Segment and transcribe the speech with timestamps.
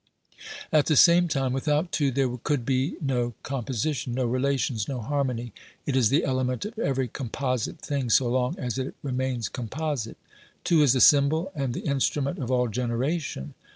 [0.71, 4.99] At the same time, without two there could be no com position, no relations, no
[4.99, 5.53] harmony.
[5.85, 10.17] It is the element of every composite thing so long as it remains composite.
[10.63, 13.53] Two is the symbol and the instrument of all generation.